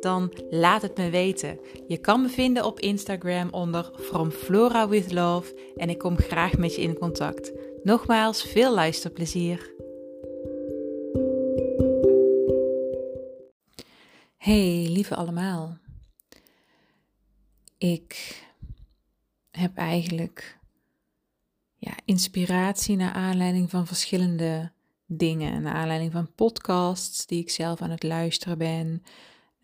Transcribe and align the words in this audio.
Dan 0.00 0.32
laat 0.50 0.82
het 0.82 0.96
me 0.96 1.10
weten. 1.10 1.58
Je 1.86 1.98
kan 1.98 2.22
me 2.22 2.28
vinden 2.28 2.64
op 2.64 2.80
Instagram 2.80 3.48
onder 3.50 3.90
From 3.98 4.30
Flora 4.30 4.88
with 4.88 5.12
Love 5.12 5.72
en 5.76 5.90
ik 5.90 5.98
kom 5.98 6.16
graag 6.16 6.58
met 6.58 6.74
je 6.74 6.82
in 6.82 6.98
contact. 6.98 7.52
Nogmaals, 7.82 8.42
veel 8.42 8.74
luisterplezier. 8.74 9.74
Hey, 14.36 14.86
lieve 14.90 15.14
allemaal. 15.14 15.78
Ik 17.78 18.42
heb 19.50 19.76
eigenlijk 19.76 20.58
ja, 21.76 21.92
inspiratie 22.04 22.96
naar 22.96 23.12
aanleiding 23.12 23.70
van 23.70 23.86
verschillende 23.86 24.72
dingen. 25.06 25.62
Naar 25.62 25.74
aanleiding 25.74 26.12
van 26.12 26.34
podcasts 26.34 27.26
die 27.26 27.40
ik 27.40 27.50
zelf 27.50 27.80
aan 27.80 27.90
het 27.90 28.02
luisteren 28.02 28.58
ben 28.58 29.02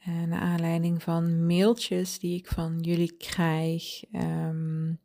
uh, 0.08 0.22
naar 0.22 0.40
aanleiding 0.40 1.02
van 1.02 1.46
mailtjes 1.46 2.18
die 2.18 2.38
ik 2.38 2.46
van 2.46 2.80
jullie 2.80 3.16
krijg. 3.16 4.02
Um, 4.12 5.00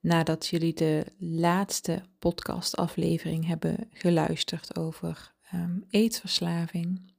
nadat 0.00 0.46
jullie 0.46 0.74
de 0.74 1.06
laatste 1.18 2.02
podcastaflevering 2.18 3.46
hebben 3.46 3.88
geluisterd 3.92 4.76
over 4.76 5.34
um, 5.54 5.84
eetverslaving. 5.90 7.12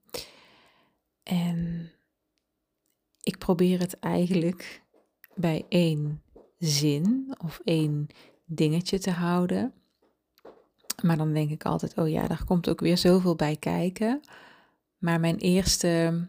En 1.24 1.92
ik 3.22 3.38
probeer 3.38 3.80
het 3.80 4.00
eigenlijk 4.00 4.84
bij 5.36 5.66
één 5.70 6.22
zin 6.58 7.36
of 7.44 7.62
één 7.64 8.08
dingetje 8.46 9.00
te 9.00 9.12
houden. 9.12 9.74
Maar 11.04 11.18
dan 11.18 11.34
denk 11.34 11.50
ik 11.50 11.66
altijd, 11.66 11.98
oh 11.98 12.10
ja, 12.10 12.28
daar 12.28 12.46
komt 12.46 12.70
ook 12.70 12.80
weer 12.80 12.98
zoveel 12.98 13.36
bij 13.36 13.56
kijken. 13.56 14.22
Maar 14.98 15.20
mijn 15.20 15.38
eerste 15.38 16.28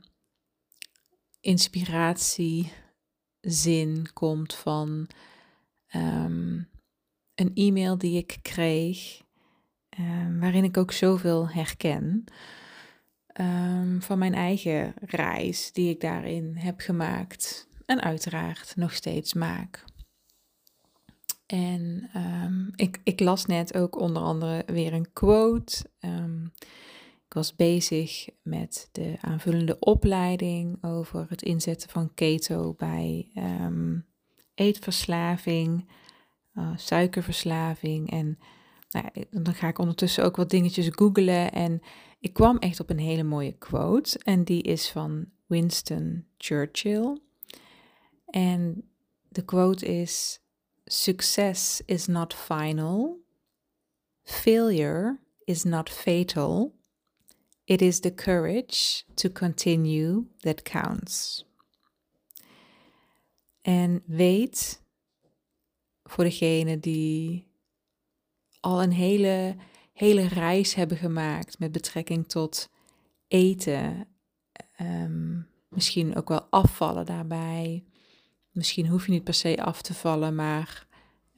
inspiratiezin 1.47 4.13
komt 4.13 4.55
van 4.55 5.09
ehm, 5.87 6.63
een 7.35 7.51
e-mail 7.55 7.99
die 7.99 8.17
ik 8.17 8.39
kreeg, 8.43 9.23
um, 9.99 10.41
waarin 10.41 10.65
ik 10.65 10.77
ook 10.77 10.93
zoveel 10.93 11.49
herken. 11.49 12.25
Um, 13.41 14.03
van 14.03 14.19
mijn 14.19 14.35
eigen 14.35 14.95
reis 15.01 15.73
die 15.73 15.91
ik 15.91 16.01
daarin 16.01 16.57
heb 16.57 16.81
gemaakt 16.81 17.69
en 17.87 18.01
uiteraard 18.01 18.77
nog 18.77 18.95
steeds 18.95 19.35
maak. 19.35 19.85
En 21.47 22.11
ik, 22.77 23.01
ik, 23.05 23.21
las 23.21 23.47
net 23.47 23.75
ook 23.75 23.99
onder 23.99 24.23
andere 24.23 24.63
weer 24.67 24.93
een 24.93 25.13
quote 25.13 25.85
was 27.37 27.55
bezig 27.55 28.29
met 28.43 28.89
de 28.93 29.17
aanvullende 29.21 29.79
opleiding 29.79 30.85
over 30.85 31.27
het 31.29 31.43
inzetten 31.43 31.89
van 31.89 32.15
keto 32.15 32.75
bij 32.75 33.31
um, 33.35 34.07
eetverslaving, 34.55 35.89
uh, 36.55 36.71
suikerverslaving. 36.77 38.11
En 38.11 38.39
nou, 38.91 39.07
dan 39.31 39.55
ga 39.55 39.69
ik 39.69 39.79
ondertussen 39.79 40.25
ook 40.25 40.37
wat 40.37 40.51
dingetjes 40.51 40.89
googlen. 40.91 41.53
En 41.53 41.81
ik 42.21 42.33
kwam 42.33 42.59
echt 42.59 42.81
op 42.81 42.91
een 42.91 42.99
hele 42.99 43.23
mooie 43.23 43.53
quote. 43.53 44.19
En 44.19 44.45
die 44.45 44.63
is 44.63 44.91
van 44.91 45.27
Winston 45.47 46.27
Churchill. 46.39 47.21
En 48.27 48.89
de 49.29 49.45
quote 49.45 49.87
is: 49.87 50.41
Success 50.85 51.83
is 51.85 52.07
not 52.07 52.35
final. 52.35 53.21
Failure 54.23 55.19
is 55.45 55.63
not 55.63 55.91
fatal. 55.91 56.76
It 57.67 57.83
is 57.83 58.01
the 58.01 58.15
courage 58.15 59.05
to 59.15 59.29
continue 59.29 60.27
that 60.41 60.63
counts. 60.63 61.45
En 63.63 64.03
weet 64.07 64.83
voor 66.03 66.25
degene 66.25 66.79
die 66.79 67.49
al 68.61 68.83
een 68.83 68.93
hele, 68.93 69.57
hele 69.93 70.27
reis 70.27 70.75
hebben 70.75 70.97
gemaakt 70.97 71.59
met 71.59 71.73
betrekking 71.73 72.29
tot 72.29 72.71
eten, 73.29 74.09
ehm, 74.77 75.41
misschien 75.69 76.17
ook 76.17 76.29
wel 76.29 76.47
afvallen 76.51 77.07
daarbij. 77.07 77.85
Misschien 78.51 78.87
hoef 78.87 79.07
je 79.07 79.13
niet 79.13 79.25
per 79.25 79.35
se 79.35 79.63
af 79.63 79.83
te 79.83 79.95
vallen, 79.95 80.35
maar 80.35 80.87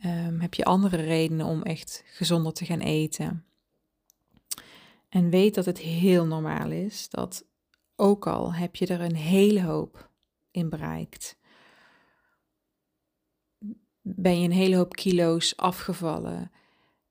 um, 0.04 0.40
heb 0.40 0.54
je 0.54 0.64
andere 0.64 0.96
redenen 0.96 1.46
om 1.46 1.62
echt 1.62 2.02
gezonder 2.06 2.52
te 2.52 2.64
gaan 2.64 2.80
eten. 2.80 3.47
En 5.08 5.30
weet 5.30 5.54
dat 5.54 5.64
het 5.64 5.78
heel 5.78 6.26
normaal 6.26 6.70
is 6.70 7.08
dat 7.08 7.46
ook 7.96 8.26
al 8.26 8.54
heb 8.54 8.76
je 8.76 8.86
er 8.86 9.00
een 9.00 9.16
hele 9.16 9.62
hoop 9.62 10.10
in 10.50 10.68
bereikt, 10.68 11.36
ben 14.00 14.40
je 14.40 14.44
een 14.44 14.52
hele 14.52 14.76
hoop 14.76 14.94
kilo's 14.94 15.56
afgevallen, 15.56 16.50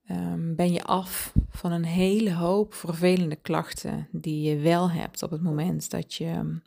um, 0.09 0.55
ben 0.55 0.73
je 0.73 0.83
af 0.83 1.33
van 1.49 1.71
een 1.71 1.85
hele 1.85 2.33
hoop 2.33 2.73
vervelende 2.73 3.35
klachten 3.35 4.07
die 4.11 4.49
je 4.49 4.57
wel 4.57 4.91
hebt 4.91 5.23
op 5.23 5.31
het 5.31 5.41
moment 5.41 5.89
dat 5.89 6.13
je, 6.13 6.59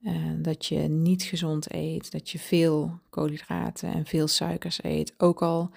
uh, 0.00 0.32
dat 0.36 0.66
je 0.66 0.78
niet 0.78 1.22
gezond 1.22 1.74
eet, 1.74 2.12
dat 2.12 2.30
je 2.30 2.38
veel 2.38 3.00
koolhydraten 3.10 3.92
en 3.92 4.06
veel 4.06 4.26
suikers 4.26 4.82
eet, 4.82 5.14
ook 5.16 5.42
al 5.42 5.70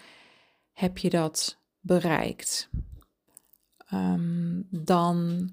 heb 0.74 0.98
je 0.98 1.10
dat 1.10 1.60
bereikt. 1.80 2.70
Ehm, 3.88 4.62
dan 4.70 5.50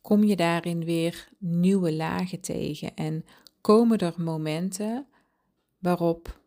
kom 0.00 0.24
je 0.24 0.36
daarin 0.36 0.84
weer 0.84 1.28
nieuwe 1.38 1.92
lagen 1.92 2.40
tegen 2.40 2.96
en 2.96 3.24
komen 3.60 3.98
er 3.98 4.14
momenten 4.16 5.06
waarop, 5.78 6.40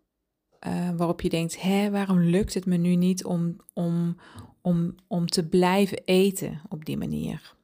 uh, 0.68 0.91
waarop 0.91 1.22
je 1.22 1.29
denkt, 1.29 1.62
hé, 1.62 1.90
waarom 1.91 2.19
lukt 2.19 2.53
het 2.53 2.66
me 2.66 2.78
nu 2.78 2.95
niet 2.95 3.25
om, 3.25 3.56
om, 3.74 4.18
om, 4.62 4.95
om 5.07 5.28
te 5.28 5.47
blijven 5.47 6.01
eten 6.06 6.62
op 6.69 6.85
die 6.85 6.97
manier? 6.97 7.56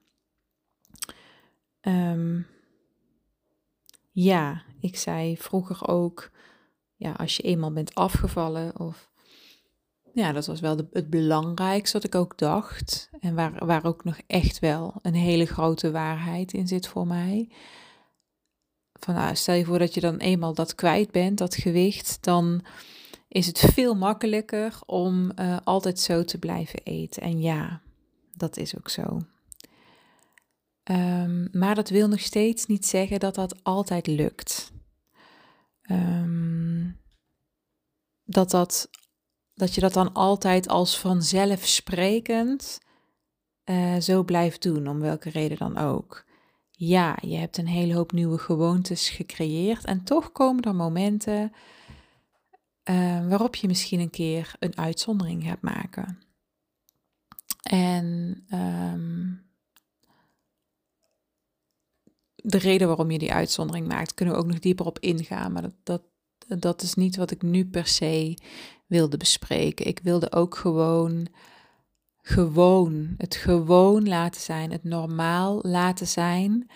Um, 1.81 2.47
ja, 4.11 4.63
ik 4.79 4.97
zei 4.97 5.37
vroeger 5.37 5.87
ook, 5.87 6.31
ja, 6.95 7.11
als 7.11 7.37
je 7.37 7.43
eenmaal 7.43 7.73
bent 7.73 7.95
afgevallen 7.95 8.79
of 8.79 9.10
ja, 10.13 10.31
dat 10.31 10.45
was 10.45 10.59
wel 10.59 10.77
het 10.91 11.09
belangrijkste 11.09 11.97
wat 11.97 12.05
ik 12.05 12.16
ook 12.16 12.38
dacht. 12.38 13.09
En 13.19 13.35
waar, 13.35 13.66
waar 13.66 13.85
ook 13.85 14.03
nog 14.03 14.19
echt 14.27 14.59
wel 14.59 14.94
een 15.01 15.13
hele 15.13 15.45
grote 15.45 15.91
waarheid 15.91 16.53
in 16.53 16.67
zit 16.67 16.88
voor 16.88 17.07
mij. 17.07 17.49
Van, 18.94 19.13
nou, 19.13 19.35
stel 19.35 19.55
je 19.55 19.66
voor 19.66 19.79
dat 19.79 19.94
je 19.94 20.01
dan 20.01 20.17
eenmaal 20.17 20.53
dat 20.53 20.75
kwijt 20.75 21.11
bent, 21.11 21.38
dat 21.38 21.55
gewicht, 21.55 22.17
dan 22.23 22.66
is 23.27 23.47
het 23.47 23.59
veel 23.59 23.95
makkelijker 23.95 24.79
om 24.85 25.31
uh, 25.35 25.57
altijd 25.63 25.99
zo 25.99 26.23
te 26.23 26.38
blijven 26.38 26.79
eten. 26.83 27.22
En 27.22 27.41
ja, 27.41 27.81
dat 28.33 28.57
is 28.57 28.78
ook 28.78 28.89
zo. 28.89 29.22
Um, 30.83 31.49
maar 31.51 31.75
dat 31.75 31.89
wil 31.89 32.07
nog 32.07 32.19
steeds 32.19 32.66
niet 32.66 32.85
zeggen 32.85 33.19
dat 33.19 33.35
dat 33.35 33.63
altijd 33.63 34.07
lukt. 34.07 34.72
Um, 35.91 36.99
dat 38.23 38.52
dat 38.52 38.90
dat 39.53 39.75
je 39.75 39.81
dat 39.81 39.93
dan 39.93 40.13
altijd 40.13 40.67
als 40.67 40.99
vanzelfsprekend 40.99 42.79
uh, 43.65 43.99
zo 43.99 44.23
blijft 44.23 44.63
doen, 44.63 44.87
om 44.87 44.99
welke 44.99 45.29
reden 45.29 45.57
dan 45.57 45.77
ook. 45.77 46.25
Ja, 46.71 47.17
je 47.21 47.35
hebt 47.35 47.57
een 47.57 47.67
hele 47.67 47.93
hoop 47.93 48.11
nieuwe 48.11 48.37
gewoontes 48.37 49.09
gecreëerd 49.09 49.85
en 49.85 50.03
toch 50.03 50.31
komen 50.31 50.63
er 50.63 50.75
momenten 50.75 51.51
uh, 52.89 53.27
waarop 53.27 53.55
je 53.55 53.67
misschien 53.67 53.99
een 53.99 54.09
keer 54.09 54.53
een 54.59 54.77
uitzondering 54.77 55.43
gaat 55.43 55.61
maken. 55.61 56.19
En 57.61 58.35
um, 58.53 59.49
de 62.35 62.57
reden 62.57 62.87
waarom 62.87 63.11
je 63.11 63.19
die 63.19 63.33
uitzondering 63.33 63.87
maakt, 63.87 64.13
kunnen 64.13 64.35
we 64.35 64.41
ook 64.41 64.47
nog 64.47 64.59
dieper 64.59 64.85
op 64.85 64.99
ingaan, 64.99 65.51
maar 65.51 65.61
dat, 65.61 65.75
dat, 65.83 66.61
dat 66.61 66.81
is 66.81 66.93
niet 66.93 67.15
wat 67.15 67.31
ik 67.31 67.41
nu 67.41 67.65
per 67.65 67.87
se 67.87 68.37
wilde 68.91 69.17
bespreken. 69.17 69.88
Ik 69.88 69.99
wilde 70.03 70.32
ook 70.32 70.55
gewoon, 70.55 71.28
gewoon, 72.22 73.14
het 73.17 73.35
gewoon 73.35 74.08
laten 74.08 74.41
zijn, 74.41 74.72
het 74.72 74.84
normaal 74.84 75.59
laten 75.61 76.08
zijn. 76.08 76.70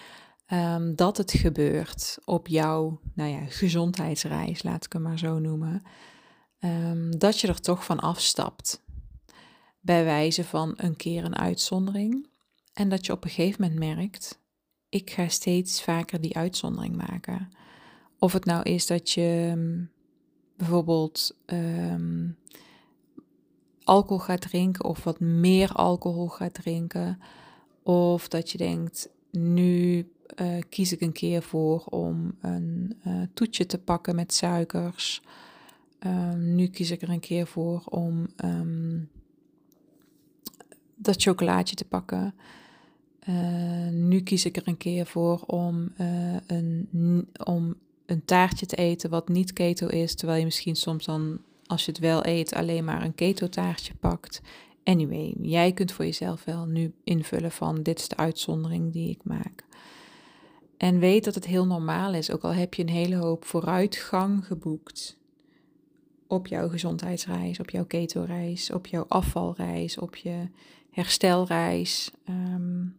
Um, 0.53 0.95
dat 0.95 1.17
het 1.17 1.31
gebeurt 1.31 2.17
op 2.25 2.47
jouw 2.47 2.99
nou 3.13 3.29
ja, 3.29 3.45
gezondheidsreis, 3.45 4.63
laat 4.63 4.85
ik 4.85 4.93
hem 4.93 5.01
maar 5.01 5.19
zo 5.19 5.39
noemen. 5.39 5.83
ehm, 6.59 7.11
dat 7.11 7.39
je 7.39 7.47
er 7.47 7.61
toch 7.61 7.85
van 7.85 7.99
afstapt. 7.99 8.83
Bij 9.79 10.03
wijze 10.03 10.43
van 10.43 10.73
een 10.77 10.95
keer 10.95 11.23
een 11.23 11.37
uitzondering. 11.37 12.27
En 12.73 12.89
dat 12.89 13.05
je 13.05 13.11
op 13.11 13.23
een 13.23 13.29
gegeven 13.29 13.61
moment 13.61 13.79
merkt, 13.79 14.39
ik 14.89 15.09
ga 15.09 15.27
steeds 15.27 15.83
vaker 15.83 16.21
die 16.21 16.35
uitzondering 16.37 16.95
maken. 16.95 17.49
Of 18.19 18.33
het 18.33 18.45
nou 18.45 18.63
is 18.63 18.87
dat 18.87 19.11
je 19.11 19.47
ehm, 19.51 19.83
bijvoorbeeld 20.57 21.35
ehm, 21.45 22.27
alcohol 23.83 24.19
gaat 24.19 24.41
drinken 24.41 24.85
of 24.85 25.03
wat 25.03 25.19
meer 25.19 25.71
alcohol 25.71 26.27
gaat 26.27 26.53
drinken. 26.53 27.19
Of 27.83 28.27
dat 28.27 28.51
je 28.51 28.57
denkt, 28.57 29.09
nu 29.31 30.07
uh, 30.41 30.61
kies 30.69 30.91
ik 30.91 31.01
een 31.01 31.11
keer 31.11 31.41
voor 31.41 31.83
om 31.85 32.35
een 32.41 32.97
uh, 33.07 33.21
toetje 33.33 33.65
te 33.65 33.77
pakken 33.77 34.15
met 34.15 34.33
suikers. 34.33 35.21
Um, 35.99 36.55
nu 36.55 36.67
kies 36.67 36.91
ik 36.91 37.01
er 37.01 37.09
een 37.09 37.19
keer 37.19 37.47
voor 37.47 37.83
om 37.85 38.27
um, 38.45 39.09
dat 40.95 41.21
chocolaatje 41.21 41.75
te 41.75 41.85
pakken. 41.85 42.33
Uh, 43.29 43.87
nu 43.87 44.21
kies 44.21 44.45
ik 44.45 44.57
er 44.57 44.67
een 44.67 44.77
keer 44.77 45.05
voor 45.05 45.41
om, 45.41 45.93
een, 46.47 46.87
om 47.43 47.75
een 48.05 48.25
taartje 48.25 48.65
te 48.65 48.75
eten 48.75 49.09
wat 49.09 49.27
niet 49.27 49.53
keto 49.53 49.87
is. 49.87 50.15
Terwijl 50.15 50.39
je 50.39 50.45
misschien 50.45 50.75
soms 50.75 51.05
dan, 51.05 51.39
als 51.65 51.85
je 51.85 51.91
het 51.91 51.99
wel 51.99 52.25
eet, 52.25 52.53
alleen 52.53 52.83
maar 52.83 53.03
een 53.03 53.15
keto 53.15 53.49
taartje 53.49 53.93
pakt. 53.99 54.41
Anyway, 54.83 55.35
jij 55.41 55.71
kunt 55.71 55.91
voor 55.91 56.05
jezelf 56.05 56.43
wel 56.43 56.65
nu 56.65 56.93
invullen 57.03 57.51
van 57.51 57.83
dit 57.83 57.99
is 57.99 58.07
de 58.07 58.17
uitzondering 58.17 58.91
die 58.91 59.09
ik 59.09 59.19
maak. 59.23 59.65
En 60.77 60.99
weet 60.99 61.23
dat 61.23 61.35
het 61.35 61.45
heel 61.45 61.65
normaal 61.65 62.13
is, 62.13 62.31
ook 62.31 62.43
al 62.43 62.53
heb 62.53 62.73
je 62.73 62.81
een 62.81 62.89
hele 62.89 63.15
hoop 63.15 63.45
vooruitgang 63.45 64.45
geboekt 64.45 65.17
op 66.27 66.47
jouw 66.47 66.69
gezondheidsreis, 66.69 67.59
op 67.59 67.69
jouw 67.69 67.85
keto-reis, 67.85 68.71
op 68.71 68.87
jouw 68.87 69.05
afvalreis, 69.07 69.97
op 69.97 70.15
je 70.15 70.47
herstelreis. 70.91 72.11
Um, 72.29 72.95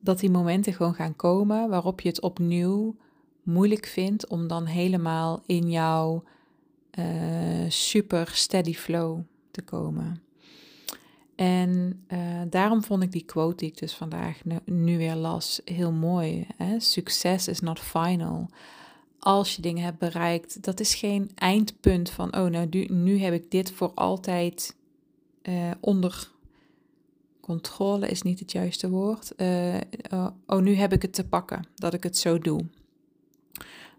dat 0.00 0.18
die 0.18 0.30
momenten 0.30 0.72
gewoon 0.72 0.94
gaan 0.94 1.16
komen 1.16 1.68
waarop 1.68 2.00
je 2.00 2.08
het 2.08 2.20
opnieuw 2.20 2.96
moeilijk 3.52 3.86
vindt 3.86 4.26
om 4.26 4.46
dan 4.46 4.66
helemaal 4.66 5.42
in 5.46 5.70
jouw 5.70 6.24
uh, 6.98 7.04
super 7.68 8.30
steady 8.32 8.74
flow 8.74 9.20
te 9.50 9.62
komen. 9.62 10.22
En 11.34 12.02
uh, 12.08 12.40
daarom 12.50 12.84
vond 12.84 13.02
ik 13.02 13.12
die 13.12 13.24
quote 13.24 13.56
die 13.56 13.68
ik 13.68 13.78
dus 13.78 13.94
vandaag 13.94 14.40
nu, 14.64 14.98
weer 14.98 15.14
las 15.14 15.60
heel 15.64 15.92
mooi. 15.92 16.46
Succes 16.78 17.48
is 17.48 17.60
not 17.60 17.80
final. 17.80 18.48
Als 19.18 19.56
je 19.56 19.62
dingen 19.62 19.84
hebt 19.84 19.98
bereikt, 19.98 20.62
dat 20.62 20.80
is 20.80 20.94
geen 20.94 21.30
eindpunt 21.34 22.10
van, 22.10 22.36
oh 22.36 22.50
nou, 22.50 22.66
nu, 22.70 22.84
nu 22.84 23.18
heb 23.18 23.32
ik 23.32 23.50
dit 23.50 23.70
voor 23.70 23.92
altijd 23.94 24.76
uh, 25.42 25.70
onder 25.80 26.30
controle, 27.40 28.08
is 28.08 28.22
niet 28.22 28.38
het 28.38 28.52
juiste 28.52 28.90
woord. 28.90 29.32
Uh, 29.36 29.76
oh, 30.46 30.60
nu 30.60 30.74
heb 30.74 30.92
ik 30.92 31.02
het 31.02 31.12
te 31.12 31.28
pakken, 31.28 31.66
dat 31.74 31.94
ik 31.94 32.02
het 32.02 32.16
zo 32.16 32.38
doe. 32.38 32.64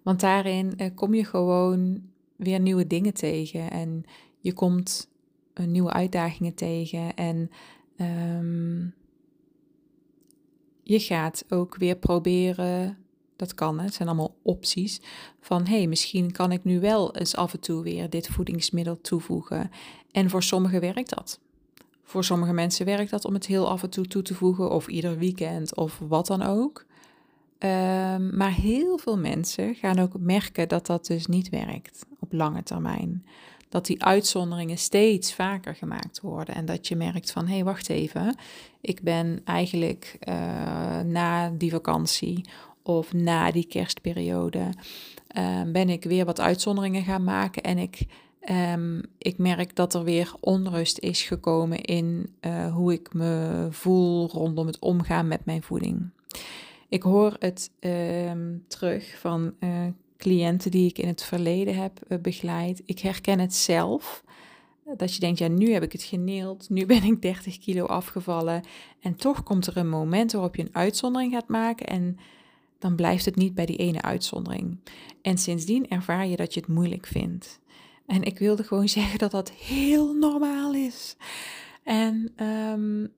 Want 0.02 0.20
daarin 0.20 0.94
kom 0.96 1.14
je 1.14 1.26
gewoon 1.26 2.02
weer 2.36 2.60
nieuwe 2.60 2.88
dingen 2.88 3.14
tegen 3.14 3.72
en 3.72 4.04
je 4.40 4.54
komt 4.54 5.10
nieuwe 5.66 5.92
uitdagingen 5.92 6.54
tegen. 6.54 7.16
En 7.16 7.52
um, 8.38 8.94
je 10.84 11.00
gaat 11.00 11.46
ook 11.50 11.76
weer 11.76 11.96
proberen, 11.96 12.98
dat 13.36 13.54
kan, 13.54 13.80
het 13.80 13.94
zijn 13.94 14.08
allemaal 14.08 14.36
opties, 14.42 15.02
van 15.40 15.66
hé, 15.66 15.78
hey, 15.78 15.88
misschien 15.88 16.32
kan 16.32 16.52
ik 16.52 16.64
nu 16.64 16.80
wel 16.80 17.16
eens 17.16 17.36
af 17.36 17.54
en 17.54 17.60
toe 17.60 17.84
weer 17.84 18.10
dit 18.10 18.28
voedingsmiddel 18.28 19.02
toevoegen. 19.02 19.72
En 20.12 20.30
voor 20.30 20.44
sommigen 20.44 20.82
werkt 20.82 21.16
dat. 21.16 21.40
Voor 22.04 22.24
sommige 22.24 22.54
mensen 22.54 22.86
werkt 22.86 23.12
dat 23.12 23.26
om 23.26 23.34
het 23.34 23.46
heel 23.46 23.70
af 23.70 23.84
en 23.84 23.90
toe 23.90 24.08
toe 24.08 24.22
te 24.22 24.34
voegen, 24.34 24.70
of 24.72 24.88
ieder 24.88 25.18
weekend, 25.18 25.76
of 25.76 26.00
wat 26.08 26.28
dan 26.28 26.42
ook. 26.42 26.86
Um, 27.64 28.38
maar 28.38 28.54
heel 28.54 28.98
veel 28.98 29.18
mensen 29.18 29.76
gaan 29.76 30.00
ook 30.00 30.20
merken 30.20 30.68
dat 30.68 30.86
dat 30.86 31.06
dus 31.06 31.26
niet 31.26 31.50
werkt 31.50 32.06
op 32.20 32.34
lange 32.34 32.64
termijn 32.64 33.26
dat 33.72 33.86
die 33.86 34.04
uitzonderingen 34.04 34.78
steeds 34.78 35.34
vaker 35.34 35.76
gemaakt 35.76 36.22
worden. 36.22 36.56
En 36.56 36.66
dat 36.66 36.88
je 36.88 36.96
merkt 36.96 37.32
van, 37.32 37.48
hé, 37.48 37.54
hey, 37.54 37.64
wacht 37.64 37.90
even, 37.90 38.36
ik 38.82 39.02
ben 39.02 39.42
eigenlijk 39.44 40.18
uh, 40.28 41.00
na 41.00 41.50
die 41.50 41.72
vakantie 41.72 42.46
of 42.84 43.14
na 43.14 43.52
die 43.52 43.66
kerstperiode, 43.66 44.70
uh, 45.38 45.62
ben 45.72 45.90
ik 45.90 46.04
weer 46.04 46.26
wat 46.26 46.40
uitzonderingen 46.40 47.04
gaan 47.04 47.24
maken. 47.24 47.64
En 47.64 47.78
ik, 47.78 48.06
um, 48.50 49.02
ik 49.18 49.38
merk 49.38 49.76
dat 49.76 49.94
er 49.94 50.04
weer 50.04 50.34
onrust 50.40 51.00
is 51.00 51.22
gekomen 51.22 51.82
in 51.82 52.34
uh, 52.42 52.74
hoe 52.74 52.94
ik 52.94 53.14
me 53.14 53.68
voel 53.70 54.30
rondom 54.30 54.68
het 54.68 54.80
omgaan 54.80 55.28
met 55.28 55.46
mijn 55.46 55.64
voeding. 55.64 56.10
Ik 56.92 57.04
hoor 57.04 57.36
het 57.40 57.72
um, 57.80 58.64
terug 58.68 59.20
van 59.20 59.54
cliënten 60.22 60.72
die 60.72 60.90
ik 60.90 60.98
in 60.98 61.08
het 61.08 61.24
verleden 61.24 61.76
heb 61.76 62.00
eh, 62.08 62.18
begeleid. 62.18 62.82
Ik 62.86 63.00
herken 63.00 63.40
het 63.40 63.56
zelf. 63.56 64.24
Dat 64.98 65.14
je 65.14 65.20
denkt, 65.20 65.40
ja, 65.40 65.48
nu 65.48 65.74
heb 65.74 65.84
ik 65.84 65.92
het 65.92 66.04
geneeld, 66.04 66.70
nu 66.70 66.86
ben 66.86 67.04
ik 67.04 67.22
30 67.22 67.60
kilo 67.60 67.86
afgevallen. 67.86 68.64
En 69.00 69.16
toch 69.16 69.44
komt 69.44 69.68
er 69.68 69.78
een 69.78 69.90
moment 69.90 70.32
waarop 70.32 70.56
je 70.56 70.62
een 70.62 70.76
uitzondering 70.76 71.34
gaat 71.34 71.48
maken 71.48 71.88
en 71.88 72.18
dan 72.80 72.96
blijft 72.96 73.26
het 73.26 73.36
niet 73.36 73.54
bij 73.54 73.66
die 73.66 73.78
ene 73.78 74.02
uitzondering. 74.02 74.78
En 75.22 75.38
sindsdien 75.38 75.88
ervaar 75.88 76.28
je 76.28 76.36
dat 76.36 76.54
je 76.54 76.60
het 76.60 76.70
moeilijk 76.70 77.06
vindt. 77.06 77.60
En 78.06 78.24
ik 78.24 78.40
wilde 78.40 78.64
gewoon 78.64 78.90
zeggen 79.00 79.20
dat 79.20 79.32
dat 79.32 79.52
heel 79.52 80.14
normaal 80.14 80.74
is. 80.74 81.16
En 81.84 82.34
um, 82.46 83.12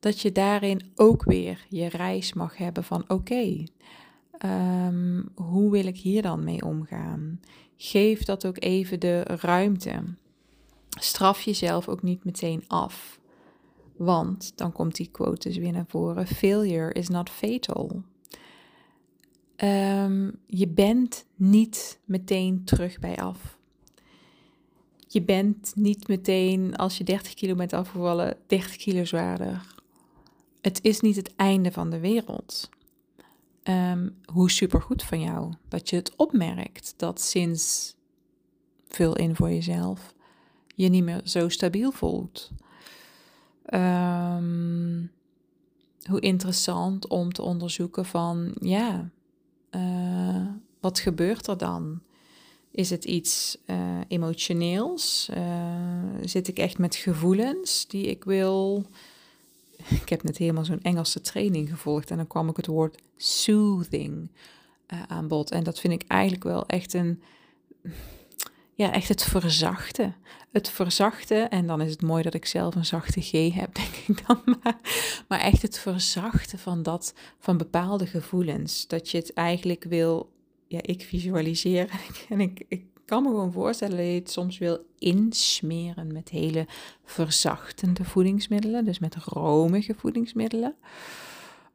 dat 0.00 0.20
je 0.20 0.32
daarin 0.32 0.92
ook 0.94 1.24
weer 1.24 1.66
je 1.68 1.88
reis 1.88 2.32
mag 2.32 2.56
hebben 2.56 2.84
van 2.84 3.04
oké, 3.08 3.64
Um, 4.44 5.28
hoe 5.34 5.70
wil 5.70 5.86
ik 5.86 5.96
hier 5.96 6.22
dan 6.22 6.44
mee 6.44 6.64
omgaan? 6.64 7.40
Geef 7.76 8.24
dat 8.24 8.46
ook 8.46 8.62
even 8.62 9.00
de 9.00 9.22
ruimte. 9.22 10.02
Straf 10.88 11.40
jezelf 11.40 11.88
ook 11.88 12.02
niet 12.02 12.24
meteen 12.24 12.64
af. 12.66 13.20
Want 13.96 14.52
dan 14.56 14.72
komt 14.72 14.96
die 14.96 15.08
quote 15.10 15.48
dus 15.48 15.56
weer 15.56 15.72
naar 15.72 15.86
voren: 15.88 16.26
Failure 16.26 16.92
is 16.92 17.08
not 17.08 17.30
fatal. 17.30 18.02
Um, 19.56 20.38
je 20.46 20.68
bent 20.68 21.26
niet 21.34 21.98
meteen 22.04 22.64
terug 22.64 22.98
bij 22.98 23.16
af. 23.16 23.58
Je 25.08 25.22
bent 25.22 25.72
niet 25.74 26.08
meteen, 26.08 26.76
als 26.76 26.98
je 26.98 27.04
30 27.04 27.34
kilo 27.34 27.54
bent 27.54 27.72
afgevallen, 27.72 28.36
30 28.46 28.76
kilo 28.76 29.04
zwaarder. 29.04 29.75
Het 30.66 30.82
is 30.82 31.00
niet 31.00 31.16
het 31.16 31.34
einde 31.36 31.72
van 31.72 31.90
de 31.90 32.00
wereld. 32.00 32.68
Um, 33.62 34.16
hoe 34.32 34.50
supergoed 34.50 35.02
van 35.02 35.20
jou 35.20 35.52
dat 35.68 35.90
je 35.90 35.96
het 35.96 36.16
opmerkt 36.16 36.94
dat 36.96 37.20
sinds 37.20 37.94
vul 38.88 39.16
in 39.16 39.36
voor 39.36 39.48
jezelf 39.48 40.14
je 40.74 40.88
niet 40.88 41.04
meer 41.04 41.20
zo 41.24 41.48
stabiel 41.48 41.90
voelt. 41.90 42.50
Um, 43.74 45.10
hoe 46.04 46.20
interessant 46.20 47.06
om 47.06 47.32
te 47.32 47.42
onderzoeken 47.42 48.04
van 48.04 48.54
ja, 48.60 49.10
uh, 49.70 50.46
wat 50.80 50.98
gebeurt 50.98 51.46
er 51.46 51.58
dan? 51.58 52.00
Is 52.70 52.90
het 52.90 53.04
iets 53.04 53.58
uh, 53.66 54.00
emotioneels? 54.08 55.28
Uh, 55.36 55.44
zit 56.20 56.48
ik 56.48 56.58
echt 56.58 56.78
met 56.78 56.94
gevoelens 56.94 57.86
die 57.86 58.06
ik 58.06 58.24
wil 58.24 58.86
ik 60.02 60.08
heb 60.08 60.22
net 60.22 60.36
helemaal 60.36 60.64
zo'n 60.64 60.82
Engelse 60.82 61.20
training 61.20 61.68
gevolgd 61.68 62.10
en 62.10 62.16
dan 62.16 62.26
kwam 62.26 62.48
ik 62.48 62.56
het 62.56 62.66
woord 62.66 63.02
soothing 63.16 64.30
uh, 64.92 65.02
aan 65.08 65.28
bod. 65.28 65.50
En 65.50 65.64
dat 65.64 65.80
vind 65.80 65.92
ik 65.92 66.04
eigenlijk 66.06 66.44
wel 66.44 66.66
echt 66.66 66.94
een, 66.94 67.22
ja, 68.74 68.92
echt 68.92 69.08
het 69.08 69.22
verzachten. 69.22 70.14
Het 70.52 70.68
verzachten, 70.68 71.50
en 71.50 71.66
dan 71.66 71.80
is 71.80 71.90
het 71.90 72.02
mooi 72.02 72.22
dat 72.22 72.34
ik 72.34 72.46
zelf 72.46 72.74
een 72.74 72.84
zachte 72.84 73.20
G 73.20 73.54
heb, 73.54 73.74
denk 73.82 73.94
ik 74.06 74.26
dan 74.26 74.40
maar. 74.44 74.78
Maar 75.28 75.40
echt 75.40 75.62
het 75.62 75.78
verzachten 75.78 76.58
van 76.58 76.82
dat, 76.82 77.14
van 77.38 77.56
bepaalde 77.56 78.06
gevoelens. 78.06 78.86
Dat 78.86 79.10
je 79.10 79.18
het 79.18 79.32
eigenlijk 79.32 79.84
wil, 79.84 80.32
ja, 80.66 80.78
ik 80.82 81.02
visualiseer 81.02 81.90
en 82.28 82.40
ik 82.40 82.84
kan 83.06 83.22
me 83.22 83.28
gewoon 83.28 83.52
voorstellen 83.52 83.96
dat 83.96 84.06
je 84.06 84.12
het 84.12 84.30
soms 84.30 84.58
wil 84.58 84.84
insmeren 84.98 86.12
met 86.12 86.28
hele 86.28 86.66
verzachtende 87.04 88.04
voedingsmiddelen, 88.04 88.84
dus 88.84 88.98
met 88.98 89.14
romige 89.14 89.94
voedingsmiddelen. 89.94 90.74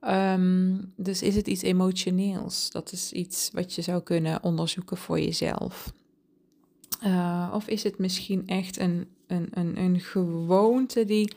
Um, 0.07 0.93
dus 0.95 1.21
is 1.21 1.35
het 1.35 1.47
iets 1.47 1.61
emotioneels? 1.61 2.69
Dat 2.69 2.91
is 2.91 3.11
iets 3.11 3.49
wat 3.53 3.73
je 3.75 3.81
zou 3.81 4.01
kunnen 4.01 4.43
onderzoeken 4.43 4.97
voor 4.97 5.19
jezelf. 5.19 5.93
Uh, 7.05 7.51
of 7.53 7.67
is 7.67 7.83
het 7.83 7.97
misschien 7.97 8.47
echt 8.47 8.79
een, 8.79 9.07
een, 9.27 9.47
een, 9.51 9.77
een 9.77 9.99
gewoonte 9.99 11.05
die 11.05 11.33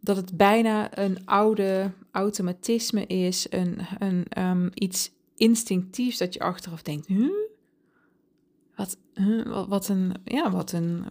dat 0.00 0.16
het 0.16 0.36
bijna 0.36 0.98
een 0.98 1.26
oude 1.26 1.90
automatisme 2.10 3.06
is, 3.06 3.46
een, 3.50 3.78
een, 3.98 4.24
um, 4.38 4.70
iets 4.74 5.10
instinctiefs 5.36 6.18
dat 6.18 6.34
je 6.34 6.40
achteraf 6.40 6.82
denkt, 6.82 7.06
huh? 7.06 7.47
Wat, 8.78 8.98
wat, 9.68 9.88
een, 9.88 10.14
ja, 10.24 10.50
wat 10.50 10.72
een 10.72 11.04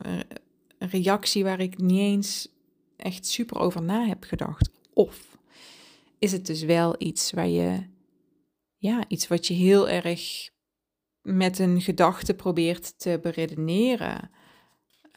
reactie 0.80 1.44
waar 1.44 1.60
ik 1.60 1.78
niet 1.78 2.00
eens 2.00 2.48
echt 2.96 3.26
super 3.26 3.60
over 3.60 3.82
na 3.82 4.06
heb 4.06 4.24
gedacht. 4.24 4.70
Of 4.94 5.38
is 6.20 6.32
het 6.32 6.46
dus 6.46 6.64
wel 6.64 6.96
iets 6.98 7.32
waar 7.32 7.48
je, 7.48 7.86
ja, 8.78 9.04
iets 9.08 9.28
wat 9.28 9.48
je 9.48 9.54
heel 9.54 9.90
erg 9.90 10.50
met 11.22 11.60
een 11.60 11.82
gedachte 11.82 12.34
probeert 12.34 13.00
te 13.00 13.20
beredeneren. 13.22 14.30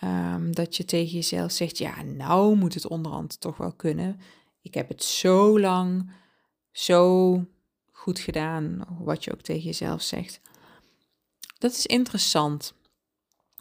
Um, 0.04 0.54
dat 0.54 0.76
je 0.76 0.84
tegen 0.84 1.12
jezelf 1.12 1.52
zegt, 1.52 1.78
ja, 1.78 2.02
nou 2.02 2.56
moet 2.56 2.74
het 2.74 2.86
onderhand 2.86 3.40
toch 3.40 3.56
wel 3.56 3.72
kunnen. 3.72 4.20
Ik 4.62 4.74
heb 4.74 4.88
het 4.88 5.02
zo 5.02 5.60
lang, 5.60 6.10
zo 6.72 7.44
goed 7.90 8.18
gedaan, 8.18 8.86
wat 8.98 9.24
je 9.24 9.32
ook 9.32 9.40
tegen 9.40 9.62
jezelf 9.62 10.02
zegt. 10.02 10.40
Dat 11.60 11.70
is 11.70 11.86
interessant 11.86 12.74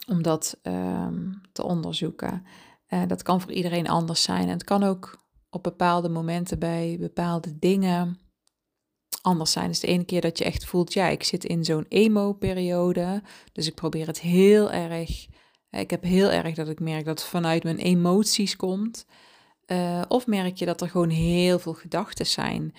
om 0.07 0.21
dat 0.23 0.59
um, 0.63 1.41
te 1.51 1.63
onderzoeken. 1.63 2.45
Uh, 2.89 3.01
dat 3.07 3.21
kan 3.21 3.41
voor 3.41 3.51
iedereen 3.51 3.87
anders 3.87 4.23
zijn. 4.23 4.43
En 4.43 4.53
het 4.53 4.63
kan 4.63 4.83
ook 4.83 5.23
op 5.49 5.63
bepaalde 5.63 6.09
momenten 6.09 6.59
bij 6.59 6.97
bepaalde 6.99 7.59
dingen 7.59 8.19
anders 9.21 9.51
zijn. 9.51 9.67
Dus 9.67 9.79
de 9.79 9.87
ene 9.87 10.03
keer 10.03 10.21
dat 10.21 10.37
je 10.37 10.43
echt 10.43 10.65
voelt, 10.65 10.93
ja, 10.93 11.07
ik 11.07 11.23
zit 11.23 11.45
in 11.45 11.65
zo'n 11.65 11.85
emo-periode. 11.89 13.23
Dus 13.51 13.67
ik 13.67 13.75
probeer 13.75 14.07
het 14.07 14.19
heel 14.19 14.71
erg. 14.71 15.27
Ik 15.71 15.89
heb 15.89 16.03
heel 16.03 16.29
erg 16.29 16.55
dat 16.55 16.69
ik 16.69 16.79
merk 16.79 17.05
dat 17.05 17.19
het 17.19 17.29
vanuit 17.29 17.63
mijn 17.63 17.77
emoties 17.77 18.55
komt. 18.55 19.05
Uh, 19.67 20.01
of 20.07 20.27
merk 20.27 20.57
je 20.57 20.65
dat 20.65 20.81
er 20.81 20.89
gewoon 20.89 21.09
heel 21.09 21.59
veel 21.59 21.73
gedachten 21.73 22.25
zijn 22.25 22.73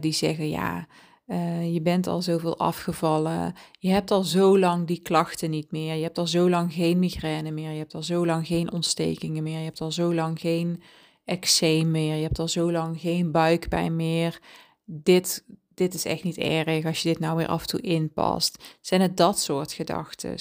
die 0.00 0.12
zeggen, 0.12 0.48
ja, 0.48 0.86
uh, 1.26 1.72
je 1.72 1.82
bent 1.82 2.06
al 2.06 2.22
zoveel 2.22 2.58
afgevallen. 2.58 3.54
Je 3.78 3.90
hebt 3.90 4.10
al 4.10 4.22
zo 4.22 4.58
lang 4.58 4.86
die 4.86 5.02
klachten 5.02 5.50
niet 5.50 5.70
meer. 5.70 5.94
Je 5.94 6.02
hebt 6.02 6.18
al 6.18 6.26
zo 6.26 6.48
lang 6.48 6.72
geen 6.72 6.98
migraine 6.98 7.50
meer. 7.50 7.70
Je 7.70 7.78
hebt 7.78 7.94
al 7.94 8.02
zo 8.02 8.26
lang 8.26 8.46
geen 8.46 8.72
ontstekingen 8.72 9.42
meer. 9.42 9.58
Je 9.58 9.64
hebt 9.64 9.80
al 9.80 9.92
zo 9.92 10.14
lang 10.14 10.40
geen 10.40 10.82
eczeem 11.24 11.90
meer. 11.90 12.16
Je 12.16 12.22
hebt 12.22 12.38
al 12.38 12.48
zo 12.48 12.72
lang 12.72 13.00
geen 13.00 13.30
buikpijn 13.30 13.96
meer. 13.96 14.40
Dit, 14.84 15.44
dit 15.74 15.94
is 15.94 16.04
echt 16.04 16.22
niet 16.22 16.38
erg 16.38 16.84
als 16.84 17.02
je 17.02 17.08
dit 17.08 17.18
nou 17.18 17.36
weer 17.36 17.46
af 17.46 17.60
en 17.60 17.68
toe 17.68 17.80
inpast. 17.80 18.78
Zijn 18.80 19.00
het 19.00 19.16
dat 19.16 19.38
soort 19.38 19.72
gedachten? 19.72 20.36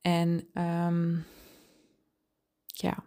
En 0.00 0.48
um, 0.54 1.24
ja, 2.66 3.04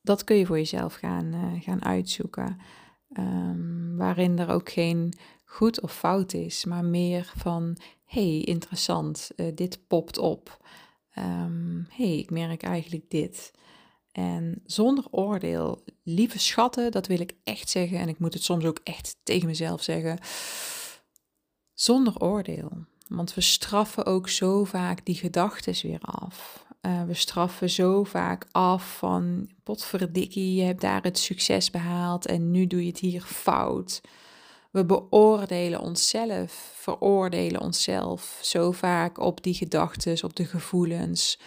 dat 0.00 0.24
kun 0.24 0.36
je 0.36 0.46
voor 0.46 0.56
jezelf 0.56 0.94
gaan, 0.94 1.34
uh, 1.34 1.62
gaan 1.62 1.84
uitzoeken. 1.84 2.60
Um, 3.18 3.96
waarin 3.96 4.38
er 4.38 4.50
ook 4.50 4.70
geen 4.70 5.14
goed 5.44 5.80
of 5.80 5.96
fout 5.96 6.32
is, 6.32 6.64
maar 6.64 6.84
meer 6.84 7.32
van: 7.36 7.76
hey, 8.04 8.40
interessant, 8.40 9.30
uh, 9.36 9.46
dit 9.54 9.86
popt 9.86 10.18
op. 10.18 10.66
Um, 11.18 11.86
hey, 11.90 12.18
ik 12.18 12.30
merk 12.30 12.62
eigenlijk 12.62 13.10
dit. 13.10 13.52
En 14.12 14.60
zonder 14.64 15.04
oordeel, 15.10 15.84
lieve 16.02 16.38
schatten, 16.38 16.90
dat 16.90 17.06
wil 17.06 17.20
ik 17.20 17.32
echt 17.44 17.70
zeggen. 17.70 17.98
En 17.98 18.08
ik 18.08 18.18
moet 18.18 18.34
het 18.34 18.42
soms 18.42 18.64
ook 18.64 18.80
echt 18.84 19.16
tegen 19.22 19.46
mezelf 19.46 19.82
zeggen. 19.82 20.18
Zonder 21.72 22.20
oordeel. 22.20 22.84
Want 23.08 23.34
we 23.34 23.40
straffen 23.40 24.06
ook 24.06 24.28
zo 24.28 24.64
vaak 24.64 25.06
die 25.06 25.14
gedachten 25.14 25.74
weer 25.82 26.00
af. 26.00 26.63
Uh, 26.86 27.02
we 27.02 27.14
straffen 27.14 27.70
zo 27.70 28.04
vaak 28.04 28.46
af 28.52 28.96
van 28.96 29.50
potverdikkie, 29.62 30.54
je 30.54 30.62
hebt 30.62 30.80
daar 30.80 31.02
het 31.02 31.18
succes 31.18 31.70
behaald 31.70 32.26
en 32.26 32.50
nu 32.50 32.66
doe 32.66 32.80
je 32.80 32.88
het 32.88 32.98
hier 32.98 33.22
fout. 33.22 34.00
We 34.70 34.84
beoordelen 34.84 35.80
onszelf, 35.80 36.72
veroordelen 36.74 37.60
onszelf 37.60 38.38
zo 38.42 38.72
vaak 38.72 39.18
op 39.18 39.42
die 39.42 39.54
gedachten, 39.54 40.24
op 40.24 40.36
de 40.36 40.44
gevoelens. 40.44 41.38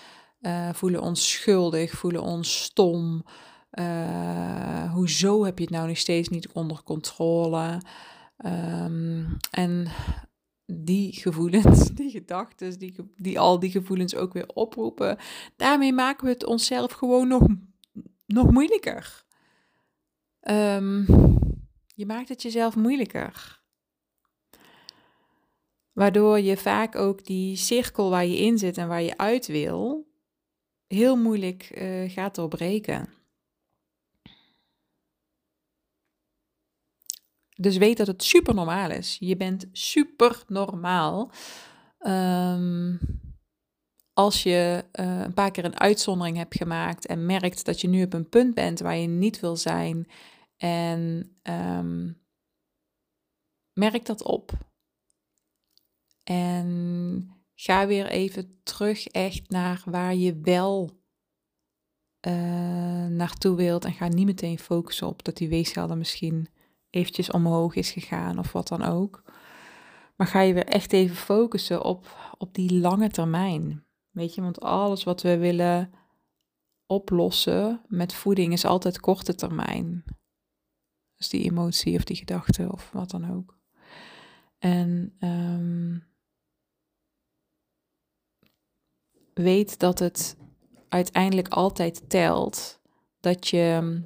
Uh, 0.42 0.70
voelen 0.74 1.02
ons 1.02 1.32
schuldig, 1.32 1.92
voelen 1.92 2.22
ons 2.22 2.64
stom. 2.64 3.24
Uh, 3.72 4.94
hoezo 4.94 5.46
heb 5.46 5.58
je 5.58 5.64
het 5.64 5.74
nou 5.74 5.88
nog 5.88 5.98
steeds 5.98 6.30
niet 6.30 6.48
onder 6.52 6.84
controle? 6.84 7.82
Um, 8.46 9.38
en 9.52 9.88
die 10.68 11.14
gevoelens, 11.14 11.90
die 12.00 12.10
gedachten, 12.10 12.80
die, 12.80 12.96
die 13.16 13.40
al 13.40 13.60
die 13.60 13.72
gevoelens 13.72 14.16
ook 14.16 14.34
weer 14.34 14.48
oproepen, 14.48 15.18
daarmee 15.56 15.94
maken 15.94 16.26
we 16.26 16.32
het 16.32 16.46
onszelf 16.46 16.92
gewoon 16.92 17.28
nog, 17.28 17.48
nog 18.26 18.52
moeilijker. 18.52 19.26
Um, 20.42 21.06
je 21.96 22.06
maakt 22.06 22.30
het 22.30 22.42
jezelf 22.42 22.76
moeilijker. 22.76 23.62
Waardoor 25.94 26.40
je 26.40 26.58
vaak 26.58 26.96
ook 26.96 27.26
die 27.26 27.56
cirkel 27.56 28.10
waar 28.10 28.26
je 28.26 28.38
in 28.38 28.58
zit 28.58 28.78
en 28.78 28.88
waar 28.88 29.02
je 29.02 29.18
uit 29.18 29.48
wil, 29.48 30.08
heel 30.88 31.16
moeilijk 31.16 31.72
uh, 31.78 32.12
gaat 32.12 32.36
doorbreken. 32.36 33.17
Dus 37.58 37.78
weet 37.78 37.98
dat 37.98 38.08
het 38.08 38.24
super 38.24 38.54
normaal 38.54 38.92
is. 38.92 39.18
Je 39.20 39.38
bent 39.38 39.66
super 39.72 40.44
normaal. 40.48 41.32
Um, 42.00 43.00
als 44.14 44.44
je 44.44 44.86
uh, 45.00 45.22
een 45.22 45.34
paar 45.34 45.52
keer 45.52 45.66
een 45.66 45.80
uitzondering 45.80 46.38
hebt 46.38 46.56
gemaakt 46.56 47.06
en 47.06 47.26
merkt 47.26 47.66
dat 47.66 47.82
je 47.82 47.88
nu 47.88 48.04
op 48.04 48.14
een 48.14 48.30
punt 48.30 48.54
bent 48.54 48.80
waar 48.80 48.98
je 48.98 49.08
niet 49.08 49.40
wil 49.40 49.56
zijn. 49.56 50.08
En 50.58 51.32
um, 51.44 52.22
merk 53.74 54.06
dat 54.06 54.24
op. 54.24 54.52
En 56.24 57.30
ga 57.56 57.88
weer 57.88 58.08
even 58.08 58.60
terug 58.64 59.08
echt 59.08 59.50
naar 59.50 59.82
waar 59.86 60.16
je 60.16 60.40
wel 60.42 61.02
uh, 62.28 63.06
naartoe 63.06 63.56
wilt. 63.56 63.86
En 63.86 63.94
ga 63.94 64.08
niet 64.08 64.26
meteen 64.26 64.60
focussen 64.60 65.08
op 65.08 65.24
dat 65.24 65.38
die 65.38 65.50
weegschaal 65.50 65.96
misschien 65.96 66.48
eventjes 66.90 67.32
omhoog 67.32 67.76
is 67.76 67.92
gegaan 67.92 68.40
of 68.40 68.52
wat 68.52 68.68
dan 68.68 68.84
ook. 68.84 69.24
Maar 70.16 70.28
ga 70.28 70.42
je 70.42 70.54
weer 70.54 70.66
echt 70.66 70.94
even 70.94 71.16
focussen 71.16 71.84
op, 71.84 72.34
op 72.38 72.54
die 72.54 72.80
lange 72.80 73.10
termijn. 73.10 73.86
Weet 74.12 74.36
je, 74.36 74.42
want 74.42 74.62
alles 74.62 75.04
wat 75.04 75.22
we 75.22 75.38
willen 75.38 75.92
oplossen 76.86 77.82
met 77.88 78.14
voeding 78.14 78.54
is 78.54 78.66
altijd 78.66 79.00
korte 79.00 79.36
termijn. 79.36 80.04
Dus 81.16 81.30
die 81.30 81.44
emotie 81.44 81.98
of 81.98 82.04
die 82.04 82.16
gedachte 82.16 82.72
of 82.72 82.92
wat 82.92 83.10
dan 83.10 83.32
ook. 83.32 83.58
En 84.58 85.16
um, 85.20 86.08
weet 89.34 89.80
dat 89.80 90.00
het 90.00 90.38
uiteindelijk 90.90 91.48
altijd 91.48 92.10
telt 92.10 92.80
dat 93.20 93.48
je, 93.48 94.02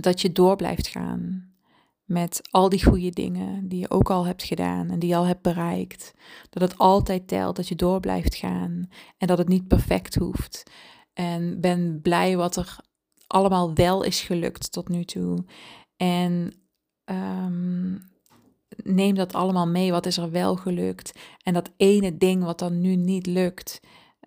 dat 0.00 0.20
je 0.20 0.32
door 0.32 0.56
blijft 0.56 0.86
gaan 0.86 1.51
met 2.12 2.40
al 2.50 2.68
die 2.68 2.84
goede 2.84 3.10
dingen 3.10 3.68
die 3.68 3.78
je 3.78 3.90
ook 3.90 4.10
al 4.10 4.26
hebt 4.26 4.42
gedaan 4.42 4.90
en 4.90 4.98
die 4.98 5.08
je 5.08 5.16
al 5.16 5.26
hebt 5.26 5.42
bereikt. 5.42 6.14
Dat 6.50 6.62
het 6.62 6.78
altijd 6.78 7.28
telt, 7.28 7.56
dat 7.56 7.68
je 7.68 7.74
door 7.74 8.00
blijft 8.00 8.34
gaan 8.34 8.88
en 9.18 9.26
dat 9.26 9.38
het 9.38 9.48
niet 9.48 9.68
perfect 9.68 10.14
hoeft. 10.14 10.62
En 11.12 11.60
ben 11.60 12.00
blij 12.02 12.36
wat 12.36 12.56
er 12.56 12.76
allemaal 13.26 13.74
wel 13.74 14.02
is 14.02 14.20
gelukt 14.20 14.72
tot 14.72 14.88
nu 14.88 15.04
toe. 15.04 15.44
En 15.96 16.54
um, 17.04 18.10
neem 18.76 19.14
dat 19.14 19.32
allemaal 19.32 19.66
mee, 19.66 19.90
wat 19.90 20.06
is 20.06 20.16
er 20.16 20.30
wel 20.30 20.56
gelukt. 20.56 21.18
En 21.42 21.54
dat 21.54 21.70
ene 21.76 22.16
ding 22.16 22.44
wat 22.44 22.58
dan 22.58 22.80
nu 22.80 22.96
niet 22.96 23.26
lukt, 23.26 23.80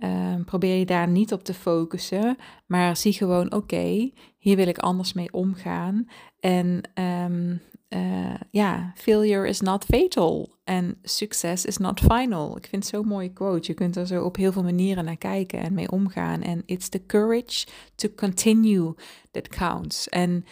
um, 0.03 0.45
probeer 0.45 0.75
je 0.75 0.85
daar 0.85 1.07
niet 1.07 1.33
op 1.33 1.43
te 1.43 1.53
focussen. 1.53 2.37
Maar 2.65 2.97
zie 2.97 3.13
gewoon, 3.13 3.53
oké, 3.53 4.11
hier 4.37 4.55
wil 4.55 4.67
ik 4.67 4.77
anders 4.77 5.13
mee 5.13 5.33
omgaan. 5.33 6.07
En 6.39 6.81
um, 6.93 7.61
uh, 7.89 8.35
ja, 8.51 8.93
failure 8.95 9.47
is 9.47 9.61
not 9.61 9.85
fatal 9.85 10.55
en 10.63 10.97
succes 11.03 11.65
is 11.65 11.77
not 11.77 11.99
final. 11.99 12.57
Ik 12.57 12.67
vind 12.67 12.83
het 12.83 12.93
zo'n 12.93 13.07
mooie 13.07 13.33
quote. 13.33 13.67
Je 13.67 13.73
kunt 13.73 13.95
er 13.95 14.07
zo 14.07 14.23
op 14.23 14.35
heel 14.35 14.51
veel 14.51 14.63
manieren 14.63 15.05
naar 15.05 15.17
kijken 15.17 15.59
en 15.59 15.73
mee 15.73 15.91
omgaan. 15.91 16.41
En 16.41 16.63
it's 16.65 16.89
the 16.89 17.05
courage 17.05 17.65
to 17.95 18.09
continue 18.15 18.93
that 19.31 19.47
counts. 19.47 20.09
En 20.09 20.45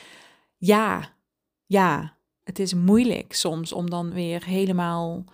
ja, 0.58 1.14
ja, 1.66 2.18
het 2.44 2.60
is 2.60 2.74
moeilijk 2.74 3.34
soms 3.34 3.74
om 3.74 3.90
dan 3.90 4.14
weer 4.14 4.46
helemaal 4.46 5.26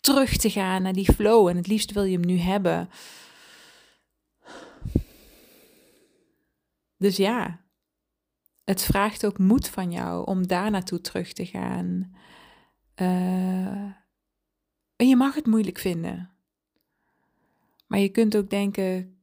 terug 0.00 0.36
te 0.36 0.50
gaan 0.50 0.82
naar 0.82 0.92
die 0.92 1.12
flow. 1.12 1.48
En 1.48 1.56
het 1.56 1.66
liefst 1.66 1.92
wil 1.92 2.04
je 2.04 2.16
hem 2.18 2.26
nu 2.26 2.38
hebben. 2.38 2.88
Dus 6.96 7.16
ja, 7.16 7.65
het 8.66 8.82
vraagt 8.82 9.26
ook 9.26 9.38
moed 9.38 9.68
van 9.68 9.92
jou 9.92 10.26
om 10.26 10.46
daar 10.46 10.70
naartoe 10.70 11.00
terug 11.00 11.32
te 11.32 11.46
gaan. 11.46 12.14
Uh, 12.96 13.92
en 14.96 15.08
je 15.08 15.16
mag 15.16 15.34
het 15.34 15.46
moeilijk 15.46 15.78
vinden. 15.78 16.30
Maar 17.86 17.98
je 17.98 18.08
kunt 18.08 18.36
ook 18.36 18.50
denken: 18.50 19.18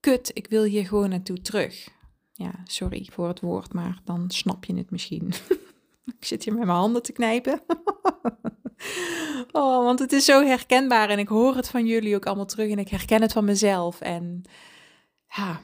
kut, 0.00 0.30
ik 0.34 0.46
wil 0.46 0.62
hier 0.62 0.86
gewoon 0.86 1.08
naartoe 1.08 1.40
terug. 1.40 1.88
Ja, 2.32 2.52
sorry 2.64 3.08
voor 3.12 3.28
het 3.28 3.40
woord, 3.40 3.72
maar 3.72 4.00
dan 4.04 4.30
snap 4.30 4.64
je 4.64 4.74
het 4.74 4.90
misschien. 4.90 5.26
ik 6.18 6.24
zit 6.24 6.44
hier 6.44 6.54
met 6.54 6.66
mijn 6.66 6.78
handen 6.78 7.02
te 7.02 7.12
knijpen. 7.12 7.62
Oh, 9.52 9.84
want 9.84 9.98
het 9.98 10.12
is 10.12 10.24
zo 10.24 10.44
herkenbaar 10.44 11.08
en 11.08 11.18
ik 11.18 11.28
hoor 11.28 11.56
het 11.56 11.68
van 11.68 11.86
jullie 11.86 12.14
ook 12.14 12.26
allemaal 12.26 12.46
terug 12.46 12.70
en 12.70 12.78
ik 12.78 12.88
herken 12.88 13.22
het 13.22 13.32
van 13.32 13.44
mezelf. 13.44 14.00
En 14.00 14.42
ja, 15.28 15.60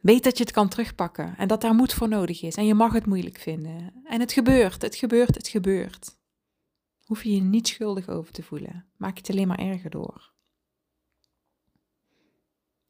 weet 0.00 0.24
dat 0.24 0.36
je 0.36 0.42
het 0.42 0.52
kan 0.52 0.68
terugpakken 0.68 1.36
en 1.36 1.48
dat 1.48 1.60
daar 1.60 1.74
moed 1.74 1.94
voor 1.94 2.08
nodig 2.08 2.42
is. 2.42 2.54
En 2.54 2.66
je 2.66 2.74
mag 2.74 2.92
het 2.92 3.06
moeilijk 3.06 3.38
vinden. 3.38 3.92
En 4.04 4.20
het 4.20 4.32
gebeurt, 4.32 4.82
het 4.82 4.96
gebeurt, 4.96 5.34
het 5.34 5.48
gebeurt. 5.48 6.18
Hoef 7.04 7.22
je 7.22 7.34
je 7.34 7.40
niet 7.40 7.68
schuldig 7.68 8.08
over 8.08 8.32
te 8.32 8.42
voelen. 8.42 8.86
Maak 8.96 9.14
je 9.14 9.20
het 9.20 9.30
alleen 9.30 9.48
maar 9.48 9.58
erger 9.58 9.90
door. 9.90 10.32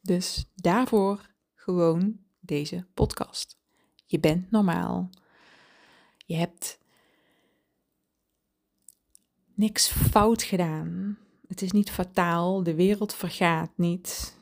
Dus 0.00 0.44
daarvoor 0.54 1.30
gewoon 1.54 2.18
deze 2.40 2.86
podcast. 2.94 3.58
Je 4.06 4.20
bent 4.20 4.50
normaal. 4.50 5.10
Je 6.16 6.34
hebt 6.34 6.78
niks 9.54 9.88
fout 9.88 10.42
gedaan. 10.42 11.18
Het 11.46 11.62
is 11.62 11.70
niet 11.70 11.90
fataal. 11.90 12.62
De 12.62 12.74
wereld 12.74 13.14
vergaat 13.14 13.70
niet. 13.74 14.38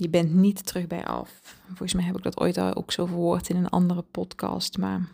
Je 0.00 0.08
bent 0.08 0.34
niet 0.34 0.66
terug 0.66 0.86
bij 0.86 1.04
af. 1.04 1.56
Volgens 1.66 1.94
mij 1.94 2.04
heb 2.04 2.16
ik 2.16 2.22
dat 2.22 2.40
ooit 2.40 2.58
al 2.58 2.74
ook 2.74 2.92
zo 2.92 3.06
verwoord 3.06 3.48
in 3.48 3.56
een 3.56 3.68
andere 3.68 4.02
podcast. 4.02 4.78
Maar 4.78 5.08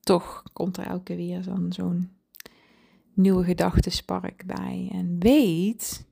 toch 0.00 0.42
komt 0.52 0.76
er 0.76 0.86
elke 0.86 1.16
weer 1.16 1.42
zo'n 1.42 1.72
zo'n 1.72 2.10
nieuwe 3.14 3.44
gedachtespark 3.44 4.46
bij. 4.46 4.88
En 4.92 5.18
weet 5.18 6.06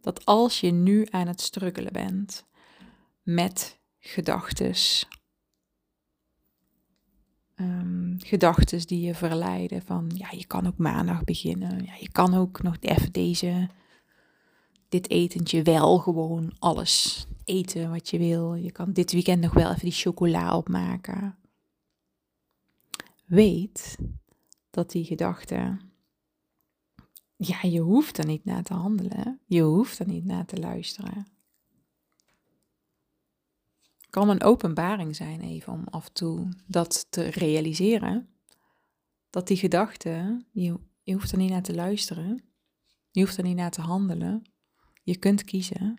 dat 0.00 0.24
als 0.24 0.60
je 0.60 0.70
nu 0.70 1.06
aan 1.10 1.26
het 1.26 1.40
struggelen 1.40 1.92
bent 1.92 2.44
met 3.22 3.78
gedachtes, 3.98 5.08
um, 7.56 8.16
gedachtes 8.18 8.86
die 8.86 9.00
je 9.06 9.14
verleiden 9.14 9.82
van 9.82 10.10
ja, 10.14 10.28
je 10.30 10.46
kan 10.46 10.66
ook 10.66 10.78
maandag 10.78 11.24
beginnen, 11.24 11.84
ja, 11.84 11.94
je 12.00 12.12
kan 12.12 12.34
ook 12.34 12.62
nog 12.62 12.76
even 12.80 13.12
deze, 13.12 13.68
dit 14.94 15.10
etentje 15.10 15.62
wel 15.62 15.98
gewoon 15.98 16.52
alles 16.58 17.26
eten 17.44 17.90
wat 17.90 18.10
je 18.10 18.18
wil. 18.18 18.54
Je 18.54 18.72
kan 18.72 18.92
dit 18.92 19.12
weekend 19.12 19.42
nog 19.42 19.52
wel 19.52 19.68
even 19.68 19.80
die 19.80 19.92
chocola 19.92 20.56
opmaken. 20.56 21.36
Weet 23.24 23.98
dat 24.70 24.90
die 24.90 25.04
gedachten 25.04 25.80
ja, 27.36 27.58
je 27.62 27.80
hoeft 27.80 28.18
er 28.18 28.26
niet 28.26 28.44
naar 28.44 28.62
te 28.62 28.74
handelen. 28.74 29.40
Je 29.46 29.62
hoeft 29.62 29.98
er 29.98 30.06
niet 30.06 30.24
naar 30.24 30.46
te 30.46 30.58
luisteren. 30.58 31.26
Kan 34.10 34.28
een 34.28 34.42
openbaring 34.42 35.16
zijn 35.16 35.40
even 35.40 35.72
om 35.72 35.84
af 35.90 36.06
en 36.06 36.12
toe 36.12 36.48
dat 36.66 37.06
te 37.10 37.22
realiseren. 37.22 38.28
Dat 39.30 39.46
die 39.46 39.56
gedachten, 39.56 40.46
je, 40.52 40.78
je 41.02 41.12
hoeft 41.12 41.32
er 41.32 41.38
niet 41.38 41.50
naar 41.50 41.62
te 41.62 41.74
luisteren. 41.74 42.44
Je 43.10 43.20
hoeft 43.20 43.36
er 43.36 43.44
niet 43.44 43.56
naar 43.56 43.70
te 43.70 43.80
handelen. 43.80 44.53
Je 45.04 45.16
kunt 45.16 45.44
kiezen. 45.44 45.98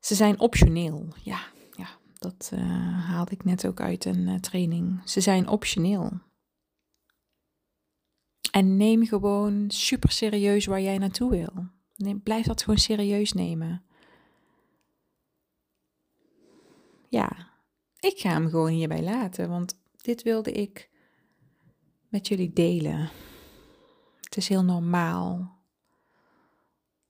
Ze 0.00 0.14
zijn 0.14 0.38
optioneel. 0.38 1.14
Ja, 1.22 1.40
ja 1.76 1.88
dat 2.18 2.50
uh, 2.54 2.60
haalde 3.06 3.30
ik 3.30 3.44
net 3.44 3.66
ook 3.66 3.80
uit 3.80 4.04
een 4.04 4.28
uh, 4.28 4.34
training. 4.34 5.00
Ze 5.08 5.20
zijn 5.20 5.48
optioneel. 5.48 6.20
En 8.50 8.76
neem 8.76 9.06
gewoon 9.06 9.70
super 9.70 10.10
serieus 10.10 10.66
waar 10.66 10.80
jij 10.80 10.98
naartoe 10.98 11.30
wil. 11.30 11.66
Neem, 11.96 12.22
blijf 12.22 12.46
dat 12.46 12.62
gewoon 12.62 12.78
serieus 12.78 13.32
nemen. 13.32 13.84
Ja, 17.08 17.50
ik 17.98 18.18
ga 18.18 18.30
hem 18.30 18.48
gewoon 18.48 18.70
hierbij 18.70 19.02
laten, 19.02 19.48
want 19.48 19.80
dit 19.96 20.22
wilde 20.22 20.52
ik 20.52 20.90
met 22.08 22.28
jullie 22.28 22.52
delen. 22.52 23.10
Het 24.30 24.38
is 24.38 24.48
heel 24.48 24.64
normaal 24.64 25.58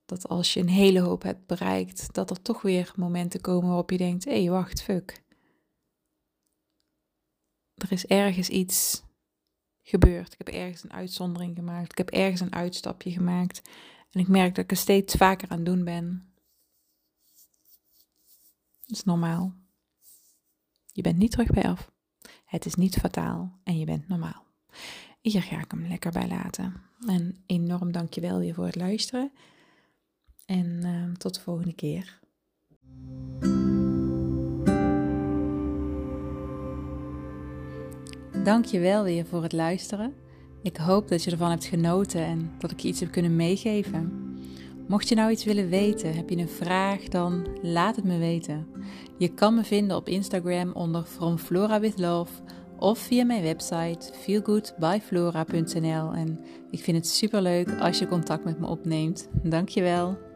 dat 0.05 0.29
als 0.29 0.55
je 0.55 0.61
een 0.61 0.69
hele 0.69 1.01
hoop 1.01 1.23
hebt 1.23 1.47
bereikt, 1.47 2.15
dat 2.15 2.31
er 2.31 2.43
toch 2.43 2.63
weer 2.63 2.93
momenten 2.97 3.41
komen 3.41 3.67
waarop 3.67 3.91
je 3.91 3.97
denkt: 3.97 4.25
hé, 4.25 4.43
hey, 4.43 4.51
wacht, 4.51 4.83
fuck. 4.83 5.23
Er 7.75 7.93
is 7.93 8.07
ergens 8.07 8.49
iets 8.49 9.03
gebeurd. 9.83 10.33
Ik 10.33 10.39
heb 10.39 10.49
ergens 10.49 10.83
een 10.83 10.93
uitzondering 10.93 11.57
gemaakt. 11.57 11.91
Ik 11.91 11.99
heb 11.99 12.11
ergens 12.11 12.41
een 12.41 12.55
uitstapje 12.55 13.11
gemaakt. 13.11 13.63
En 14.11 14.21
ik 14.21 14.29
merk 14.29 14.55
dat 14.55 14.65
ik 14.65 14.71
er 14.71 14.77
steeds 14.77 15.15
vaker 15.15 15.49
aan 15.49 15.65
doen 15.65 15.85
ben. 15.85 16.33
Dat 18.81 18.97
is 18.97 19.05
normaal. 19.05 19.55
Je 20.93 21.03
bent 21.03 21.19
niet 21.19 21.31
terug 21.31 21.51
bij 21.51 21.65
af. 21.65 21.91
Het 22.45 22.67
is 22.67 22.75
niet 22.75 22.97
fataal 22.97 23.59
en 23.65 23.79
je 23.79 23.85
bent 23.85 24.09
normaal. 24.09 24.45
Hier 25.21 25.43
ga 25.43 25.61
ik 25.61 25.71
hem 25.71 25.87
lekker 25.87 26.13
bij 26.13 26.29
laten. 26.29 26.75
En 27.07 27.37
enorm 27.47 27.93
dankjewel 27.93 28.39
weer 28.39 28.55
voor 28.55 28.65
het 28.65 28.77
luisteren. 28.77 29.33
En 30.47 30.81
uh, 30.85 31.15
tot 31.17 31.35
de 31.35 31.41
volgende 31.41 31.75
keer. 31.75 32.19
Dank 38.45 38.65
je 38.65 38.79
wel 38.79 39.03
weer 39.03 39.27
voor 39.27 39.43
het 39.43 39.53
luisteren. 39.53 40.15
Ik 40.63 40.77
hoop 40.77 41.09
dat 41.09 41.25
je 41.25 41.31
ervan 41.31 41.51
hebt 41.51 41.65
genoten 41.65 42.25
en 42.25 42.51
dat 42.59 42.71
ik 42.71 42.81
je 42.81 42.89
iets 42.89 43.01
heb 43.01 43.11
kunnen 43.11 43.37
meegeven. 43.37 44.29
Mocht 44.89 45.09
je 45.09 45.15
nou 45.15 45.31
iets 45.31 45.45
willen 45.45 45.69
weten, 45.69 46.15
heb 46.15 46.31
je 46.31 46.37
een 46.37 46.49
vraag, 46.49 47.03
dan 47.03 47.47
laat 47.63 47.97
het 47.97 48.05
me 48.05 48.19
weten. 48.19 48.67
Je 49.19 49.29
kan 49.29 49.55
me 49.55 49.65
vinden 49.65 49.97
op 49.97 50.09
Instagram 50.09 50.73
onder 50.73 51.03
From 51.03 51.39
of 52.81 52.99
via 52.99 53.25
mijn 53.25 53.43
website 53.43 54.13
feelgoodbyflora.nl. 54.13 56.13
En 56.13 56.41
ik 56.71 56.81
vind 56.81 56.97
het 56.97 57.09
super 57.09 57.43
leuk 57.43 57.81
als 57.81 57.99
je 57.99 58.09
contact 58.09 58.45
met 58.45 58.61
me 58.61 58.67
opneemt. 58.67 59.29
Dankjewel. 59.43 60.30